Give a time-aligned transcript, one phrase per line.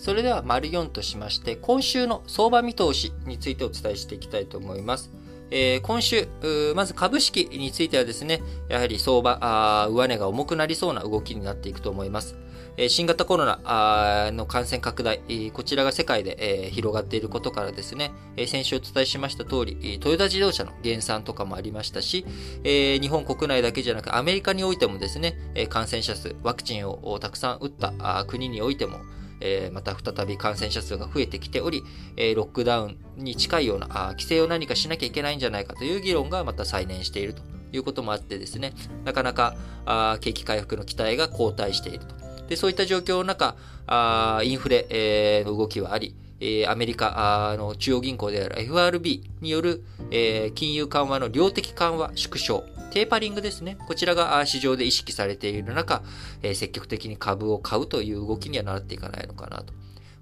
[0.00, 5.10] それでは、丸4としまして、今週の相場見通しについてお伝えしていきたいと思います。
[5.50, 6.26] えー、今週、
[6.74, 8.40] まず株式についてはですね、
[8.70, 12.34] やはり相場、上値が重くなりそうな動きになっていくと思います。
[12.78, 15.20] えー、新型コロナの感染拡大、
[15.52, 22.24] こちらが世界で、えー、広がっていることからですね、えー、先週お伝えしました通り、トヨタ自動車の減産とかもありましたし、
[22.64, 25.36] えー、日本国内だけじゃなくアメリカにおいてもですね、
[25.68, 29.00] 感染者数、ワクチンをたくさん打った国においても、
[29.40, 31.82] えー、また再び感染者数が増えてきており、
[32.16, 38.72] えー、ロックダウンに近いようなあ規制を何かしなきゃいけないんじゃないかという議論がまた再燃しているということもあってですね、
[39.04, 39.54] なかなか
[39.86, 42.14] あ景気回復の期待が後退していると。
[42.48, 53.78] でそういった状況の中、あインフレ、えー、の動きはあり、えアメリカの中央銀行である FRB による、え金融緩和の量的緩和縮小、テーパリングですね。
[53.86, 56.02] こちらが市場で意識されている中、
[56.42, 59.72] え積極的に株を買うという動きにはなっていかないのかなと。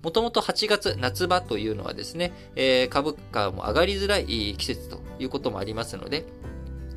[0.03, 6.25] もともと8月、夏場というのはですね、え株価も上がりづらい季節ということもありますので、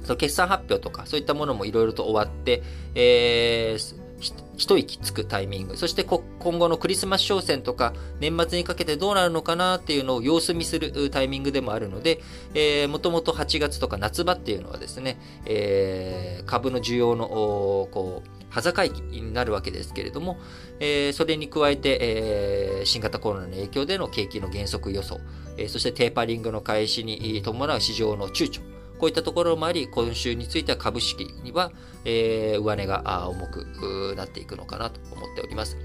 [0.04, 2.64] その決算発表とかそういったものもいろいろと終わって、
[2.96, 4.01] えー、
[4.58, 6.22] 一息つくタイミング、そして今
[6.60, 12.22] 後のクリスマス商戦とか年末にかけてどうなるのかなっていうのを様子見するタイミングでもあるので、
[12.54, 20.38] えー、もともと8月とか夏場っていうのはですね、えー、株の需要の、こう、端境期になるわけですけれども、
[20.80, 25.20] えー、それに加えて、えー、新型コロナの影響での景気の減速予想、
[25.58, 28.62] えー、そしてテーパリングの開始に伴う市場の躊躇、
[29.02, 31.72] こういったところもあり、今週については株式には、
[32.06, 35.76] えー、上値が重くなっていくのかなと思っております。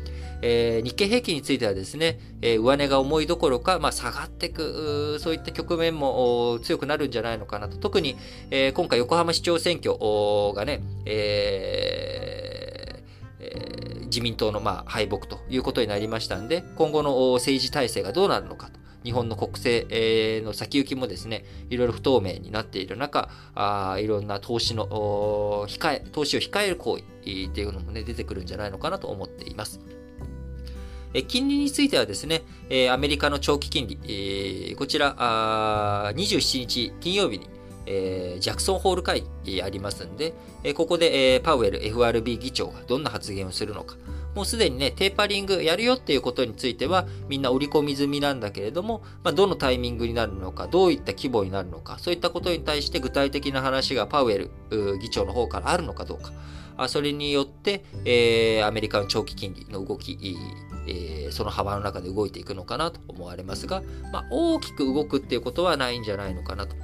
[0.43, 7.79] えー、日経平均についてはですね、えー、上値が重いどころか、まあ、下がっていく、そういった局面も強くなるんじゃないのかなと。
[7.79, 8.17] 特に、
[8.51, 9.95] えー、今回横浜市長選挙
[10.55, 18.69] がね、えー、自民党のまあ敗北ということになりましたんで、今後の政治体制がどうなるのか。
[19.07, 19.87] 日本の国政、
[20.45, 27.05] の先行きもですね、いろいろ不透明になっている中、あいろんな投資の控え、投資を控える行為
[27.45, 29.79] っていうのもね、出てくるんじゃないのかなと思っています。
[31.29, 32.43] 金利についてはですね、
[32.91, 37.47] アメリカの長期金利、こちら、27日金曜日に、
[37.87, 40.35] ジャクソンホール会議ありますんで、
[40.75, 43.97] ここで、パウエル FRB 議長がどんな発言をするのか、
[44.37, 54.51] もうすでにね、テーパリングやるよっていうことについては、みんな織り込み済みなんだけれども、まあ、どのタイミングになるのか、どういった規模になるのか、そういったことに対して具体的な話がパウエル
[55.01, 56.33] 議長の方からあるのかどうか、
[56.77, 60.37] あそれによって、えー、アメリカの長期金利の動き、
[60.87, 63.83] えー、その幅の中で動いていくのかなと思われますが、
[64.13, 66.77] まあ、大きく動くっていうことはないんじゃないのかなと。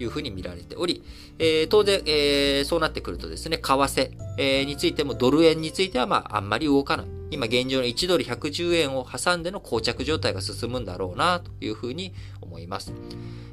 [0.00, 1.04] というふうに見られており、
[1.38, 7.06] えー、当然、えー、そうなってくるとですね、為替、えー、についてもドル円についてはまああんまり動かない。
[7.30, 12.94] 今現状の1ドル110円を挟んでの膠着状態が進むんだろうなというふうに思います。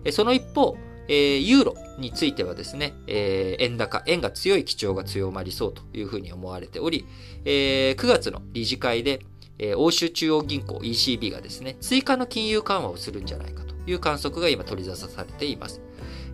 [0.05, 0.77] えその一方、
[1.09, 7.05] えー、ユーロについてはですね、えー、円高、円が強い基調が強まりそうというふうに思われており、
[7.43, 9.19] えー、9月の理事会で、
[9.59, 15.81] えー、欧州中央銀行 ECB がですね、追加の金融緩和をするんじゃないかという観測が今取り沙汰されています。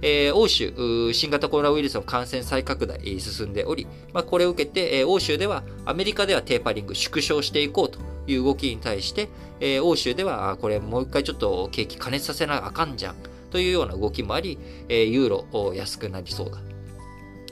[0.04, 9.30] えー、欧州、新型コロナウイルスの感染再拡大進んでおり、まあ、これを受けて、えー、欧州では、アメリカではテーパリング縮小していこうという動きに対して、
[9.62, 13.16] えー、欧州では、これもう一回ちょっと景気加熱させなあかんじゃん
[13.50, 14.60] というような動きもあり、
[14.90, 16.58] え、ユーロ安くなりそうだ。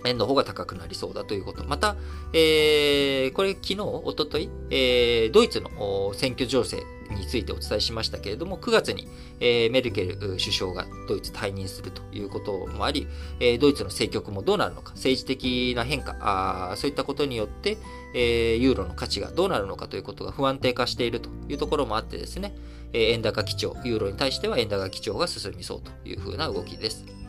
[0.04, 1.64] 円の方が高くなりそうだということ。
[1.64, 1.96] また、
[2.34, 6.84] えー、これ昨日、おととい、えー、ドイツの選挙情勢
[7.16, 9.08] についてお伝えしましたけれども、9月に、
[9.40, 13.08] えー、メルケル首相がドイツ退任するということもあり、
[13.40, 17.78] えー、ドイツの政局もどうなるのか、政治的な変化、あそういったことによって、
[18.14, 22.56] えー、ユーロの価値がどうなるのかということが不安定化しているというところもあってですね、
[22.94, 27.21] えー、円高基調、ユーロに対しては円高基調が進みそうというふうな動きです。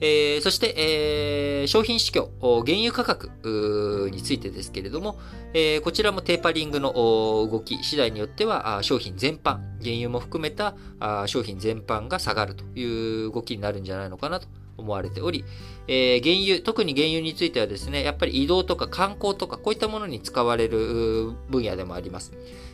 [0.00, 2.28] えー、そして、えー、商品市況、
[2.64, 5.18] 原油価格についてですけれども、
[5.54, 10.74] えー、こちらもテーパリングの動き次第によっては、商品全般、原油も含めた
[11.26, 14.48] 商品全般が下がるという動きになるんじゃないのかなと
[14.78, 15.44] 思われており、
[15.88, 22.32] えー、原油、特に原油についてはですね、やっぱり移動とか観光とか、こういったものに使われる分野でもあります。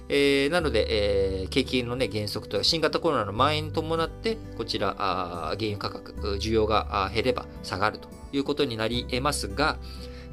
[0.09, 9.79] えー、なので、えー、景気のね、減速とか、新型コロナの蔓延に伴って、こちら、あ原油価格、需要が減れば下がるということになり得ますが、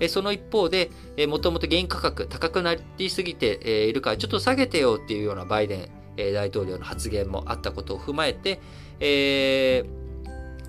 [0.08, 0.92] その一方で、
[1.28, 8.62] もともと原油価格高くなりすぎているから、ちょっと下げてよっていうようなバイデン大統領の発言もあったことを踏まえて、
[9.02, 10.09] えー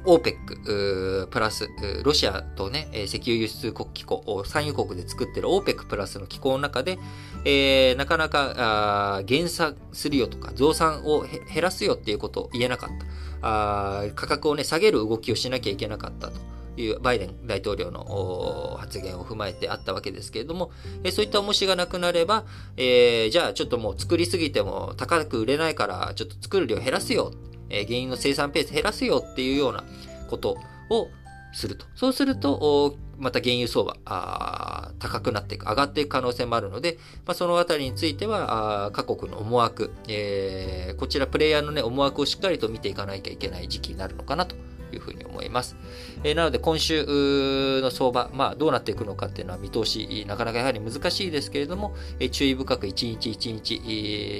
[0.04, 1.68] OPEC プラス、
[2.02, 6.98] ロシアとね、石油輸出国機構、産油国で作ってる OPEC プラスの機構の中で、
[7.44, 13.06] えー、なかなか減産するよとか、増産を減らすよっていうことを言えなかった。
[13.42, 16.50] あ価格をね、下げる動きをしなきゃいけなかったと。
[16.76, 20.70] いうバイデン大統領の発言を踏まえてあったわけですけれども、
[21.04, 22.44] えそういった重しがなくなれば、
[22.76, 27.32] えー、じゃあちょっともう作りすぎても高く売れないからちょっと作る量減らすよ、
[27.70, 29.84] えー、原因の生産ペース減らすよっていうような
[30.28, 30.58] こと
[30.88, 31.08] を
[31.52, 31.86] すると。
[31.94, 44.56] そうすると、また原油相場、あ高くなっていく、上がっていく可能性もあるので、まあ、そのあたりについては、あ各国の思惑、えー、こちらプレイヤーのね、思惑をしっかりと見ていかなきゃいけない時期になるのかなと
[44.96, 45.76] いうふうに思います。
[46.24, 53.88] えー、なので今週の相場、まあどうなっていくのかっていうのは見通し、なかなかやはり難しいですけれども、えー、注意深く一日一日、え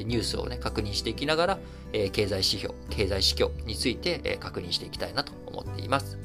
[0.03, 1.59] ー、ニュースをね、確認していきながら、
[1.93, 6.19] えー、経済指標、経済指標について、えー、確認していきたいなと思っています。